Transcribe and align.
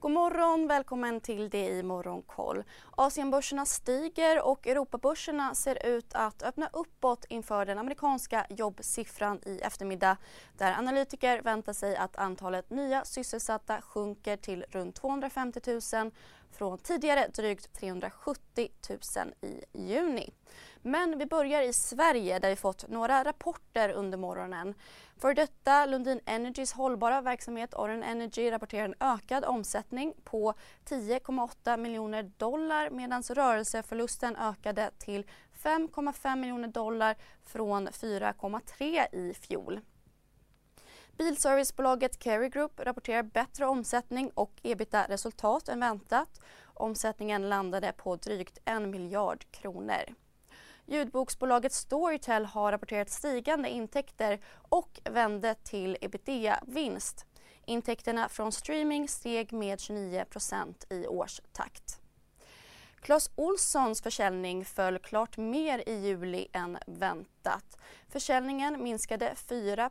God 0.00 0.12
morgon, 0.12 0.68
välkommen 0.68 1.20
till 1.20 1.48
det 1.50 1.68
i 1.68 1.82
Morgonkoll. 1.82 2.64
Asienbörserna 2.90 3.66
stiger 3.66 4.46
och 4.46 4.66
Europabörserna 4.66 5.54
ser 5.54 5.86
ut 5.86 6.14
att 6.14 6.42
öppna 6.42 6.70
uppåt 6.72 7.24
inför 7.28 7.66
den 7.66 7.78
amerikanska 7.78 8.46
jobbsiffran 8.48 9.40
i 9.46 9.58
eftermiddag 9.58 10.16
där 10.58 10.72
analytiker 10.78 11.42
väntar 11.42 11.72
sig 11.72 11.96
att 11.96 12.16
antalet 12.16 12.70
nya 12.70 13.04
sysselsatta 13.04 13.80
sjunker 13.82 14.36
till 14.36 14.64
runt 14.70 14.94
250 14.94 15.60
000 15.94 16.10
från 16.52 16.78
tidigare 16.78 17.28
drygt 17.28 17.72
370 17.72 18.68
000 18.90 18.98
i 19.40 19.64
juni. 19.72 20.30
Men 20.86 21.18
vi 21.18 21.26
börjar 21.26 21.62
i 21.62 21.72
Sverige 21.72 22.38
där 22.38 22.48
vi 22.50 22.56
fått 22.56 22.88
några 22.88 23.24
rapporter 23.24 23.90
under 23.90 24.18
morgonen. 24.18 24.74
För 25.16 25.34
detta 25.34 25.86
Lundin 25.86 26.20
Energys 26.26 26.72
hållbara 26.72 27.20
verksamhet 27.20 27.74
Oren 27.74 28.02
Energy 28.02 28.50
rapporterar 28.50 28.84
en 28.84 28.94
ökad 29.00 29.44
omsättning 29.44 30.14
på 30.24 30.54
10,8 30.84 31.76
miljoner 31.76 32.22
dollar 32.22 32.90
medan 32.90 33.22
rörelseförlusten 33.22 34.36
ökade 34.36 34.90
till 34.98 35.26
5,5 35.62 36.36
miljoner 36.36 36.68
dollar 36.68 37.16
från 37.44 37.88
4,3 37.88 39.14
i 39.14 39.34
fjol. 39.34 39.80
Bilservicebolaget 41.18 42.22
Kerry 42.22 42.48
Group 42.48 42.80
rapporterar 42.80 43.22
bättre 43.22 43.66
omsättning 43.66 44.30
och 44.34 44.52
ebitda-resultat 44.62 45.68
än 45.68 45.80
väntat. 45.80 46.40
Omsättningen 46.64 47.48
landade 47.48 47.92
på 47.92 48.16
drygt 48.16 48.58
en 48.64 48.90
miljard 48.90 49.44
kronor. 49.50 50.25
Ljudboksbolaget 50.86 51.72
Storytel 51.72 52.44
har 52.44 52.72
rapporterat 52.72 53.10
stigande 53.10 53.68
intäkter 53.68 54.40
och 54.68 55.00
vände 55.04 55.54
till 55.54 55.96
ebitda-vinst. 56.00 57.26
Intäkterna 57.64 58.28
från 58.28 58.52
streaming 58.52 59.08
steg 59.08 59.52
med 59.52 59.80
29 59.80 60.24
i 60.90 61.06
årstakt. 61.06 62.00
Clas 63.00 63.30
Olssons 63.34 64.02
försäljning 64.02 64.64
föll 64.64 64.98
klart 64.98 65.36
mer 65.36 65.88
i 65.88 65.94
juli 65.94 66.48
än 66.52 66.78
väntat. 66.86 67.78
Försäljningen 68.08 68.82
minskade 68.82 69.34
4 69.34 69.90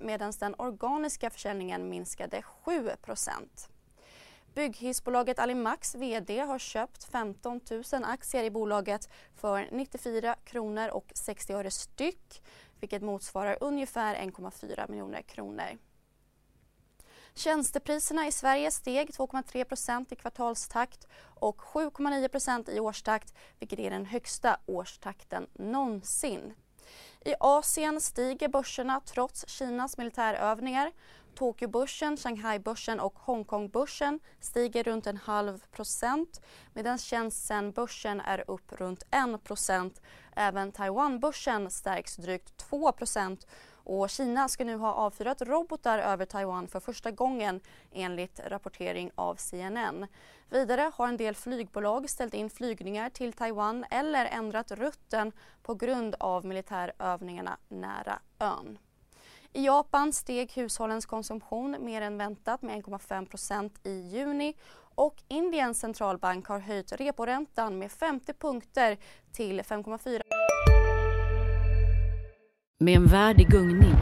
medan 0.00 0.32
den 0.40 0.54
organiska 0.58 1.30
försäljningen 1.30 1.88
minskade 1.88 2.42
7 2.42 2.90
Bygghissbolaget 4.54 5.38
Alimax 5.38 5.94
VD 5.94 6.38
har 6.38 6.58
köpt 6.58 7.04
15 7.04 7.60
000 7.70 7.82
aktier 8.04 8.44
i 8.44 8.50
bolaget 8.50 9.08
för 9.34 9.68
94 9.70 10.36
kronor 10.44 10.88
och 10.88 11.12
60 11.14 11.52
öre 11.52 11.70
styck 11.70 12.42
vilket 12.80 13.02
motsvarar 13.02 13.58
ungefär 13.60 14.14
1,4 14.14 14.90
miljoner 14.90 15.22
kronor. 15.22 15.78
Tjänstepriserna 17.34 18.26
i 18.26 18.32
Sverige 18.32 18.70
steg 18.70 19.08
2,3% 19.08 20.12
i 20.12 20.16
kvartalstakt 20.16 21.08
och 21.22 21.60
7,9% 21.60 22.70
i 22.70 22.80
årstakt 22.80 23.34
vilket 23.58 23.78
är 23.78 23.90
den 23.90 24.06
högsta 24.06 24.60
årstakten 24.66 25.46
någonsin. 25.52 26.54
I 27.24 27.34
Asien 27.40 28.00
stiger 28.00 28.48
börserna 28.48 29.00
trots 29.00 29.48
Kinas 29.48 29.98
militärövningar. 29.98 30.92
Tokyobörsen, 31.34 32.16
Shanghaibörsen 32.16 33.00
och 33.00 33.18
Hongkongbörsen 33.18 34.20
stiger 34.40 34.84
runt 34.84 35.06
en 35.06 35.16
halv 35.16 35.58
procent 35.70 36.40
medan 36.74 36.98
Shenzhenbörsen 36.98 38.20
är 38.20 38.50
upp 38.50 38.72
runt 38.72 39.02
1 39.10 39.44
procent. 39.44 40.02
Även 40.36 40.72
Taiwanbörsen 40.72 41.70
stärks 41.70 42.16
drygt 42.16 42.56
2 42.56 42.92
procent 42.92 43.46
och 43.90 44.10
Kina 44.10 44.48
ska 44.48 44.64
nu 44.64 44.76
ha 44.76 44.92
avfyrat 44.92 45.42
robotar 45.42 45.98
över 45.98 46.24
Taiwan 46.24 46.68
för 46.68 46.80
första 46.80 47.10
gången 47.10 47.60
enligt 47.92 48.40
rapportering 48.40 49.10
av 49.14 49.34
CNN. 49.34 50.06
Vidare 50.50 50.92
har 50.94 51.08
en 51.08 51.16
del 51.16 51.34
flygbolag 51.34 52.10
ställt 52.10 52.34
in 52.34 52.50
flygningar 52.50 53.10
till 53.10 53.32
Taiwan 53.32 53.84
eller 53.90 54.26
ändrat 54.26 54.70
rutten 54.70 55.32
på 55.62 55.74
grund 55.74 56.14
av 56.18 56.44
militärövningarna 56.44 57.56
nära 57.68 58.18
ön. 58.38 58.78
I 59.52 59.64
Japan 59.64 60.12
steg 60.12 60.52
hushållens 60.52 61.06
konsumtion 61.06 61.76
mer 61.80 62.02
än 62.02 62.18
väntat 62.18 62.62
med 62.62 62.84
1,5% 62.84 63.70
i 63.82 64.00
juni 64.00 64.54
och 64.94 65.22
Indiens 65.28 65.80
centralbank 65.80 66.46
har 66.46 66.58
höjt 66.58 66.92
reporäntan 66.92 67.78
med 67.78 67.92
50 67.92 68.32
punkter 68.34 68.98
till 69.32 69.62
5,4 69.62 70.22
med 72.80 72.96
en 72.96 73.06
värld 73.06 73.40
i 73.40 73.44
gungning 73.44 73.94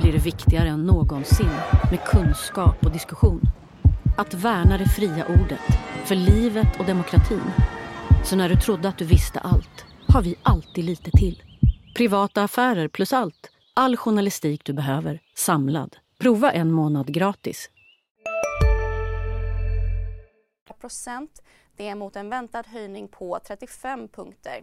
blir 0.00 0.12
det 0.12 0.18
viktigare 0.18 0.68
än 0.68 0.82
någonsin 0.82 1.50
med 1.90 2.04
kunskap 2.04 2.84
och 2.84 2.92
diskussion. 2.92 3.40
Att 4.18 4.34
värna 4.34 4.78
det 4.78 4.88
fria 4.88 5.26
ordet, 5.26 5.60
för 6.04 6.14
livet 6.14 6.80
och 6.80 6.86
demokratin. 6.86 7.50
Så 8.24 8.36
när 8.36 8.48
du 8.48 8.56
trodde 8.56 8.88
att 8.88 8.98
du 8.98 9.04
visste 9.04 9.40
allt, 9.40 9.84
har 10.08 10.22
vi 10.22 10.34
alltid 10.42 10.84
lite 10.84 11.10
till. 11.10 11.42
Privata 11.96 12.42
affärer 12.42 12.88
plus 12.88 13.12
allt. 13.12 13.50
All 13.74 13.96
journalistik 13.96 14.64
du 14.64 14.72
behöver, 14.72 15.20
samlad. 15.34 15.96
Prova 16.18 16.52
en 16.52 16.72
månad 16.72 17.14
gratis. 17.14 17.70
procent. 20.80 21.42
Det 21.76 21.88
är 21.88 21.94
mot 21.94 22.16
en 22.16 22.30
väntad 22.30 22.62
höjning 22.66 23.08
på 23.08 23.38
35 23.46 24.08
punkter. 24.08 24.62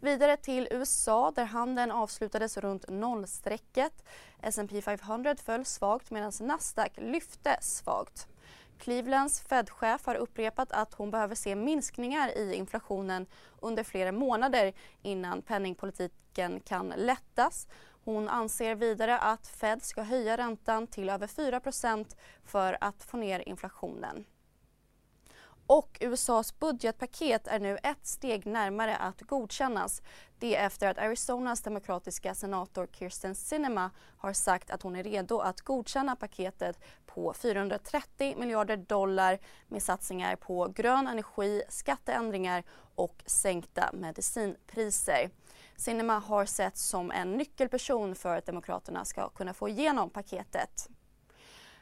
Vidare 0.00 0.36
till 0.36 0.68
USA 0.70 1.32
där 1.34 1.44
handeln 1.44 1.90
avslutades 1.90 2.56
runt 2.56 2.84
nollstrecket. 2.88 4.04
S&P 4.42 4.82
500 4.82 5.36
föll 5.36 5.64
svagt 5.64 6.10
medan 6.10 6.32
Nasdaq 6.40 6.92
lyfte 6.96 7.58
svagt. 7.60 8.28
Clevelands 8.78 9.40
Fed-chef 9.40 10.06
har 10.06 10.14
upprepat 10.14 10.72
att 10.72 10.94
hon 10.94 11.10
behöver 11.10 11.34
se 11.34 11.56
minskningar 11.56 12.38
i 12.38 12.54
inflationen 12.54 13.26
under 13.60 13.84
flera 13.84 14.12
månader 14.12 14.72
innan 15.02 15.42
penningpolitiken 15.42 16.60
kan 16.60 16.88
lättas. 16.96 17.68
Hon 18.04 18.28
anser 18.28 18.74
vidare 18.74 19.18
att 19.18 19.46
Fed 19.46 19.82
ska 19.82 20.02
höja 20.02 20.36
räntan 20.36 20.86
till 20.86 21.08
över 21.08 21.26
4% 21.26 22.16
för 22.44 22.78
att 22.80 23.02
få 23.02 23.16
ner 23.16 23.48
inflationen. 23.48 24.24
Och 25.66 25.98
USAs 26.00 26.58
budgetpaket 26.58 27.46
är 27.46 27.60
nu 27.60 27.78
ett 27.82 28.06
steg 28.06 28.46
närmare 28.46 28.96
att 28.96 29.20
godkännas. 29.20 30.02
Det 30.38 30.56
efter 30.56 30.88
att 30.88 30.98
Arizonas 30.98 31.62
demokratiska 31.62 32.34
senator 32.34 32.88
Kirsten 32.92 33.34
Sinema 33.34 33.90
har 34.18 34.32
sagt 34.32 34.70
att 34.70 34.82
hon 34.82 34.96
är 34.96 35.02
redo 35.02 35.38
att 35.38 35.60
godkänna 35.60 36.16
paketet 36.16 36.80
på 37.06 37.32
430 37.32 38.36
miljarder 38.38 38.76
dollar 38.76 39.38
med 39.68 39.82
satsningar 39.82 40.36
på 40.36 40.68
grön 40.74 41.06
energi, 41.06 41.62
skatteändringar 41.68 42.64
och 42.94 43.22
sänkta 43.26 43.90
medicinpriser. 43.92 45.30
Sinema 45.76 46.18
har 46.18 46.44
setts 46.44 46.82
som 46.82 47.10
en 47.10 47.32
nyckelperson 47.32 48.14
för 48.14 48.36
att 48.36 48.46
Demokraterna 48.46 49.04
ska 49.04 49.28
kunna 49.28 49.54
få 49.54 49.68
igenom 49.68 50.10
paketet. 50.10 50.88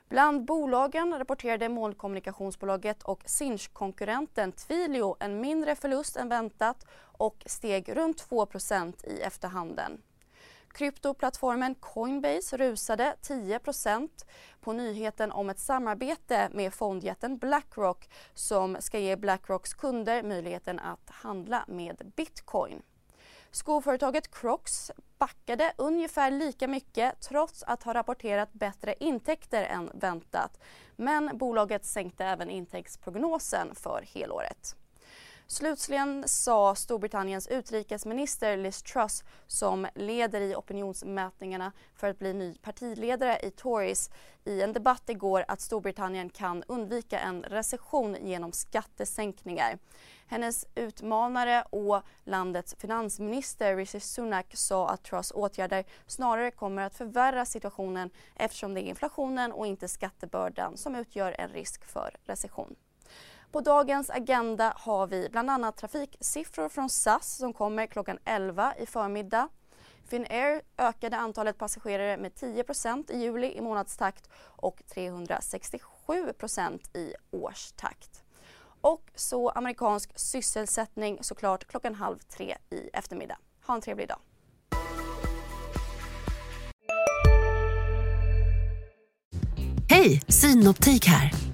Bland 0.09 0.45
bolagen 0.45 1.19
rapporterade 1.19 1.69
molnkommunikationsbolaget 1.69 3.03
och 3.03 3.23
Sinch-konkurrenten 3.27 4.53
Twilio 4.53 5.17
en 5.21 5.41
mindre 5.41 5.75
förlust 5.77 6.17
än 6.17 6.29
väntat 6.29 6.87
och 7.01 7.43
steg 7.47 7.97
runt 7.97 8.29
2% 8.29 9.07
i 9.07 9.21
efterhanden. 9.21 10.03
Kryptoplattformen 10.75 11.75
Coinbase 11.75 12.57
rusade 12.57 13.17
10% 13.23 14.09
på 14.61 14.73
nyheten 14.73 15.33
om 15.33 15.51
ett 15.51 15.59
samarbete 15.59 16.49
med 16.53 16.75
fondjätten 16.75 17.39
Blackrock 17.39 18.09
som 18.35 18.77
ska 18.81 18.99
ge 18.99 19.17
Blackrocks 19.17 19.75
kunder 19.75 20.23
möjligheten 20.23 20.79
att 20.79 21.11
handla 21.11 21.65
med 21.69 22.13
bitcoin. 22.17 22.83
Skoföretaget 23.51 24.35
Crocs 24.35 24.91
backade 25.25 25.73
ungefär 25.77 26.31
lika 26.31 26.69
mycket 26.69 27.21
trots 27.21 27.63
att 27.63 27.83
ha 27.83 27.95
rapporterat 27.95 28.53
bättre 28.53 28.95
intäkter 29.01 29.63
än 29.63 29.91
väntat. 29.95 30.61
Men 30.97 31.39
bolaget 31.39 31.85
sänkte 31.85 32.25
även 32.25 32.51
intäktsprognosen 32.51 33.75
för 33.75 34.05
helåret. 34.15 34.77
Slutligen 35.47 36.29
sa 36.29 36.75
Storbritanniens 36.75 37.47
utrikesminister 37.47 38.57
Liz 38.57 38.83
Truss 38.83 39.25
som 39.47 39.87
leder 39.95 40.41
i 40.41 40.55
opinionsmätningarna 40.55 41.73
för 41.95 42.09
att 42.09 42.19
bli 42.19 42.35
ny 42.35 42.55
partiledare 42.55 43.39
i 43.43 43.51
Tories 43.51 44.11
i 44.45 44.63
en 44.63 44.73
debatt 44.73 45.11
igår 45.11 45.45
att 45.49 45.61
Storbritannien 45.61 46.31
kan 46.31 46.63
undvika 46.63 47.19
en 47.21 47.43
recession 47.43 48.17
genom 48.21 48.53
skattesänkningar. 48.53 49.79
Hennes 50.27 50.67
utmanare 50.75 51.65
och 51.71 52.03
landets 52.25 52.75
finansminister 52.79 53.77
Rishi 53.77 54.01
Sunak 54.01 54.57
sa 54.57 54.89
att 54.89 55.03
Truss 55.03 55.33
åtgärder 55.35 55.85
snarare 56.07 56.51
kommer 56.51 56.83
att 56.83 56.95
förvärra 56.95 57.45
situationen 57.47 58.11
eftersom 58.35 58.75
det 58.75 58.81
är 58.81 58.89
inflationen 58.89 59.53
och 59.53 59.67
inte 59.67 59.89
skattebördan 59.89 60.77
som 60.77 60.95
utgör 60.95 61.35
en 61.39 61.49
risk 61.49 61.85
för 61.85 62.17
recession. 62.25 62.77
På 63.55 63.61
dagens 63.61 64.11
agenda 64.11 64.73
har 64.77 65.07
vi 65.07 65.29
bland 65.31 65.51
annat 65.51 65.77
trafiksiffror 65.77 66.69
från 66.69 66.91
SAS 66.91 67.37
som 67.37 67.53
kommer 67.53 67.87
klockan 67.87 68.19
11 68.25 68.75
i 68.79 68.87
förmiddag. 68.87 69.49
Finnair 70.09 70.63
ökade 70.79 71.17
antalet 71.17 71.59
passagerare 71.59 72.17
med 72.17 72.33
10% 72.33 73.13
i 73.13 73.19
juli 73.19 73.57
i 73.57 73.61
månadstakt 73.61 74.29
och 74.37 74.83
367% 74.95 76.97
i 76.97 77.15
årstakt. 77.31 78.23
Och 78.81 79.11
så 79.15 79.49
amerikansk 79.49 80.19
sysselsättning 80.19 81.19
såklart 81.21 81.65
klockan 81.65 81.95
halv 81.95 82.19
tre 82.19 82.57
i 82.71 82.91
eftermiddag. 82.93 83.39
Ha 83.67 83.75
en 83.75 83.81
trevlig 83.81 84.09
dag. 84.09 84.19
Hej, 89.89 90.23
Synoptik 90.29 91.07
här. 91.07 91.54